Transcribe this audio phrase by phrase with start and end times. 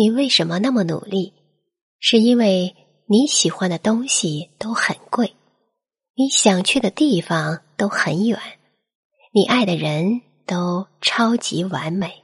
[0.00, 1.34] 你为什么那么努力？
[1.98, 2.74] 是因为
[3.06, 5.34] 你喜欢的东西都很贵
[6.14, 8.40] 你想去的地方都很远
[9.34, 12.19] 你爱的人都超级完美